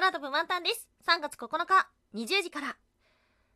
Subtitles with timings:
[0.00, 0.88] 空飛ぶワンタンです。
[1.06, 2.74] 3月9日、20時から、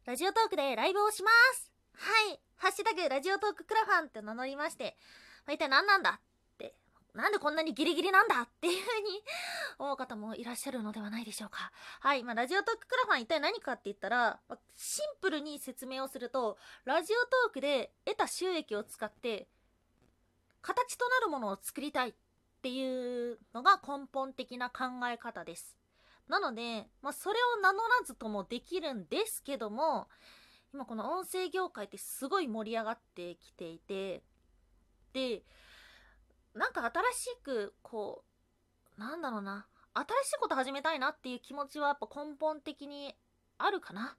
[0.04, 1.72] ラジオトークでライブをします。
[1.94, 2.38] はい。
[2.56, 4.94] ハッシュタグ、ラジオトーククラファンって名乗りまして、
[5.48, 6.74] 一体何なんだって、
[7.14, 9.08] なんでこんなにギリギリなんだっていう風に
[9.78, 11.72] 思う方もいらっしゃるのではないでしょうか。
[12.00, 12.22] はい。
[12.22, 19.48] まあ、ラジオトーククラファン一体何かって言ったらま、シンプルに説明をすると、ラジオトークで得た収益を使って、
[20.60, 22.14] 形となるものを作りたいっ
[22.60, 25.74] ていうのが根本的な考え方です。
[26.28, 30.08] なので、まあ、それを名乗らずともできるんですけども、
[30.72, 34.22] 今この音声業界ってすごい盛り上がってきていて、
[35.12, 35.42] で、
[36.54, 38.24] なんか新しく、こ
[38.96, 43.14] う、なんだろうな、新しいこと始めたいなっていう気持ちはやっぱ根本的に
[43.58, 44.16] あるかな。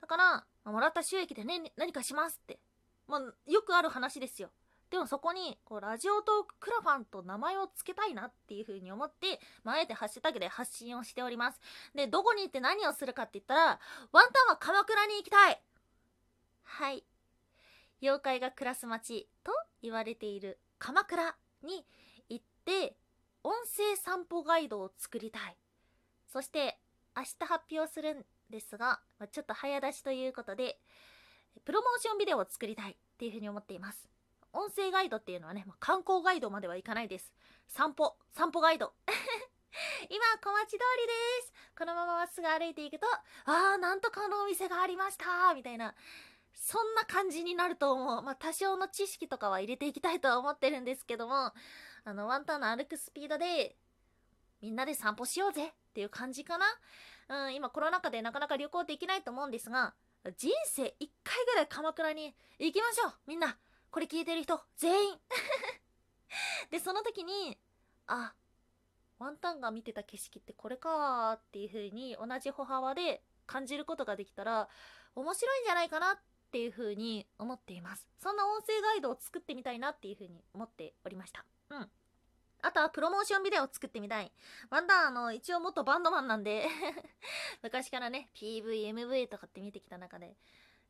[0.00, 2.60] だから、もらった収益でね、何かしますって。
[3.06, 4.50] まあ、よくある話ですよ。
[4.90, 11.60] でもそこに、こう、ラジオトーククラファンと名前を付けたいなっていう風に思って、まあ、あえてハッシュタグで発信をしております。
[11.94, 13.80] で、どこに行って何をするかって言ったら、
[14.12, 15.60] ワンタンは鎌倉に行きたい
[16.62, 17.04] はい。
[18.00, 19.52] 妖怪が暮らす街と
[19.82, 21.84] 言われている鎌倉に
[22.28, 22.96] 行って、
[23.42, 25.56] 音声散歩ガイドを作りたい。
[26.28, 26.78] そして、
[27.16, 30.78] 明日発表するんですが、まあ、ちょっと早出しということで、
[31.64, 34.15] プロモーションビデオを作りたいっていうふうに思っています。
[34.56, 37.30] 音声ガイドっていうのはね、まあ、観光ガイドまではいかないです。
[37.68, 38.94] 散歩、散歩ガイド。
[40.08, 41.12] 今、小町通りで
[41.46, 41.52] す。
[41.78, 43.06] このまままっすぐ歩いていくと、
[43.44, 45.94] あー、なんとかのお店がありましたみたいな。
[46.54, 48.22] そんな感じになると思う。
[48.22, 51.52] まあ、多少の知識とかは入れていきたいとは思ってるんですけども、
[52.04, 53.76] あの、ワンタンの歩くスピードで、
[54.62, 56.66] みんなで散歩しようぜっていう感じかな。
[57.28, 59.94] うん、今コロナ禍でなかなか旅行できないと思うんですが、
[60.38, 63.56] 人生一回ぐらい鎌倉に行きましょうみんな
[63.96, 65.14] これ聞いてる人、全員
[66.70, 67.58] で、その時に、
[68.06, 68.34] あ、
[69.18, 74.68] ワンタンが見てた景色ってこれかっていう風に同じ歩幅で感じることができたら
[75.14, 76.18] 面白いんじゃないかなっ
[76.52, 78.06] ていう風に思っています。
[78.18, 81.46] そんな音声ガイドを作ってみたいなっていう風に思っておりました。
[81.70, 81.90] うん。
[82.60, 84.30] あとはプロモーションビデオを作ってみたい。
[84.68, 86.68] ワンタンあの、一応元バンドマンなんで
[87.64, 90.36] 昔からね、PV、MV とかって見てきた中で、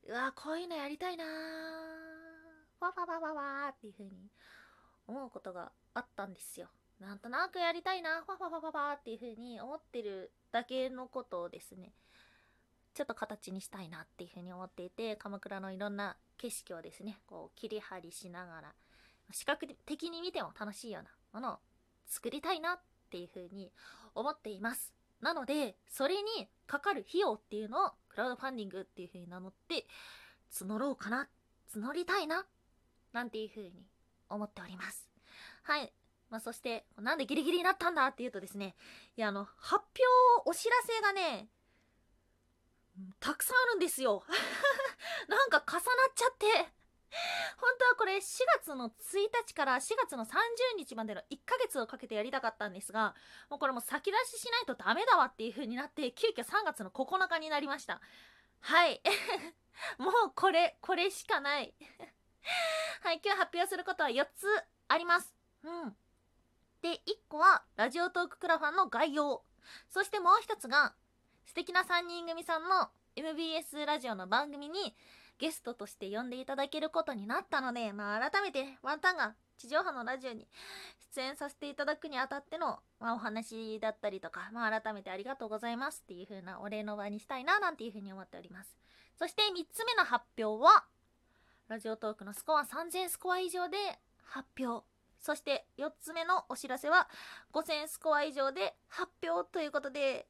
[0.09, 2.36] うわこういうのやりたいなー
[2.81, 4.31] わわわわわっていう風に
[5.07, 6.69] 思うことがあったんですよ。
[7.01, 11.93] なんとなくやりたいな、わわわわわっていう風に思ってるだけのことをですね、
[12.95, 18.75] ちょっと形にしたいなっていう風に思っていて、鎌倉のいろんな景色をですね、こう切り張りしながら、
[19.33, 21.59] 視覚的に見ても楽しいようなものを
[22.07, 23.71] 作りたいなっていう風に
[24.15, 24.95] 思っています。
[25.21, 29.87] なので、それにかかる費用っていうのをクラウドファンディングっていう風に名乗って
[30.51, 31.29] 募ろうかな、
[31.75, 32.47] 募りたいな
[33.17, 33.73] なんていう風に
[34.29, 35.09] 思っております。
[35.63, 35.91] はい。
[36.29, 38.77] まあ、そして、なんでギリギリになったんだっていうとですね、
[39.17, 39.85] いや、あの、発
[40.45, 41.49] 表、お知らせがね、
[43.19, 44.23] たくさんあるんですよ。
[45.29, 45.83] なんか重なっ
[46.15, 46.47] ちゃって。
[47.57, 48.21] 本当はこれ4
[48.59, 48.95] 月の1
[49.47, 50.37] 日から4月の30
[50.77, 53.15] 日までの1ヶ月をかけてやりたかったんですが、
[53.49, 58.03] もうこれも先出ししないとダメだわっていう風になって、急遽3月の9日になりました。
[58.61, 59.01] はい。
[59.97, 61.75] もうこれ、これしかない。
[63.03, 64.47] はい、今日発表することは4つ
[64.89, 65.35] あります。
[65.63, 65.97] うん。
[66.83, 69.45] で、1個は、ラジオトーククラファンの概要。
[69.89, 70.95] そしてもう1つが、
[71.45, 74.95] 素敵な3人組さんの MBS ラジオの番組に
[75.39, 80.49] ゲストとして呼んでいただけることになったので、まあ改めてワンタンが地上波のラジオに
[81.15, 88.77] 出演させていただくにあたっての、まあ、お話だったりとか、まあ改めてありがとうございますっていう風なお礼の場にしたいななんていう風に思っております。
[89.19, 90.85] そして3つ目の発表は、
[91.69, 93.77] ラジオトークのスコア3000スコア以上で
[94.23, 94.87] 発表。
[95.19, 97.09] そして4つ目のお知らせは
[97.53, 100.29] 5000スコア以上で発表ということで、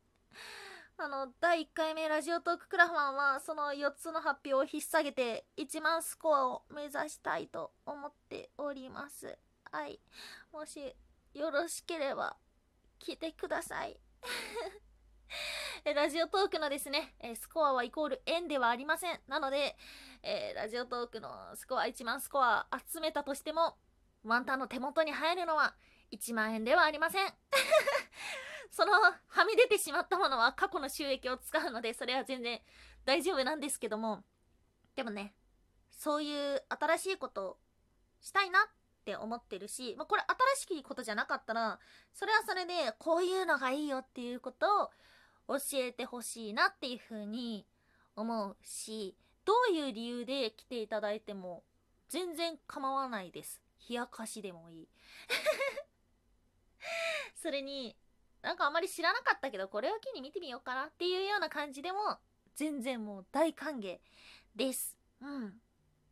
[0.96, 9.36] あの、第1回目ラジオトーククラファンはその4つの発表を引っ提げて1万スコアを目指したいと思っております。
[9.70, 10.00] はい。
[10.54, 10.94] もし
[11.34, 12.38] よろしければ
[12.98, 14.00] 聞いてください。
[15.94, 19.20] ラジオトークのですね、スコアはイコール円ではありません。
[19.28, 19.76] なので、
[20.24, 23.76] え、ラジオトークのスコア1万スコア集めたとしても、
[24.24, 25.76] ワンタンの手元に入るのは
[26.10, 27.32] 1万円ではありません。
[28.72, 32.60] その、はみ出てしまったものは過去の収益を使うので、それは全然
[33.04, 34.24] 大丈夫なんですけども、
[34.96, 35.36] でもね、
[35.92, 37.58] そういう新しいことを
[38.20, 38.68] したいなっ
[39.04, 40.24] て思ってるし、まあ、これ
[40.56, 41.78] 新しいことじゃなかったら、
[42.12, 44.90] それはそれでこういうのがいいよっていうことを
[45.48, 47.66] 教えてほしいなっていうふうに
[48.14, 51.62] 思うし、どういう理由で来ていただいても
[52.08, 53.60] 全然構わないです。
[53.88, 54.88] 冷やかしでもいい。
[57.34, 57.96] それに、
[58.42, 62.18] なんかあまり知らなかったけど、これを機に見てみようかなっていうような感じでも、
[62.54, 64.00] 全然もう大歓迎
[64.54, 64.96] です。
[65.20, 65.60] うん。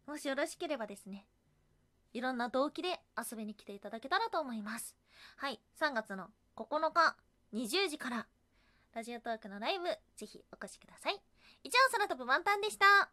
[0.06, 1.26] もしよろしければですね、
[2.12, 4.96] いろんな動機で遊びに来ていただけたらと思います。
[5.37, 7.16] はい、3月の9日、
[7.52, 8.28] 20時から、
[8.94, 9.87] ラジオトークのライブ、
[10.17, 11.20] ぜひお越しください。
[11.64, 13.11] 以上、空飛ぶワンタンでした。